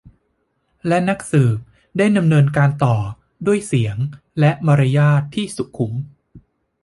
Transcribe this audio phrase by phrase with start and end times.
[0.87, 1.57] และนักสืบ
[1.97, 2.95] ได้ดำเนินการต่อ
[3.47, 3.97] ด้วยเสียง
[4.39, 5.93] และมารยาทที่สุขุม